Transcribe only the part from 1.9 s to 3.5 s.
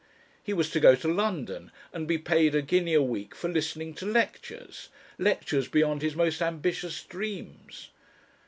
and be paid a guinea a week for